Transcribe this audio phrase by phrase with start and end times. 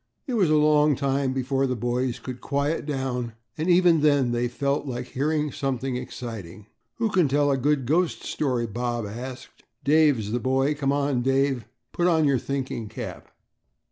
[0.25, 4.47] It was a long time before the boys could quiet down and even then they
[4.47, 6.65] felt like hearing something exciting.
[6.95, 9.61] "Who can tell a good ghost story?" Bob asked.
[9.83, 10.73] "Dave's the boy.
[10.73, 13.27] Come on, Dave, put on your thinking cap."